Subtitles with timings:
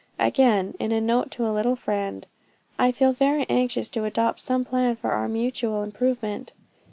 [0.17, 2.25] Again, in a note to a little friend,
[2.79, 6.53] "I feel very anxious to adopt some plan for our mutual improvement."